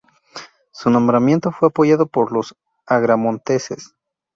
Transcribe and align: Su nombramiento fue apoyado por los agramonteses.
Su 0.71 0.89
nombramiento 0.89 1.51
fue 1.51 1.67
apoyado 1.67 2.07
por 2.07 2.31
los 2.31 2.55
agramonteses. 2.87 3.93